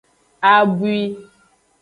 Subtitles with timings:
[0.53, 0.97] Abwi.